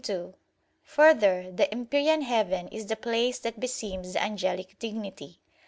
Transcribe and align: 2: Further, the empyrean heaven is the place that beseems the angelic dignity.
2: 0.03 0.33
Further, 0.81 1.51
the 1.51 1.71
empyrean 1.71 2.23
heaven 2.23 2.67
is 2.69 2.87
the 2.87 2.95
place 2.95 3.37
that 3.37 3.59
beseems 3.59 4.13
the 4.13 4.23
angelic 4.23 4.79
dignity. 4.79 5.39